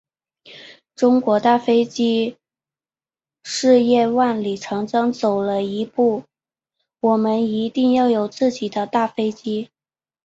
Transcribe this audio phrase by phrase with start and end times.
[0.95, 2.35] 中国大飞机
[3.43, 6.23] 事业万里长征走了又一步，
[7.01, 9.69] 我们一定要有自己的大飞机。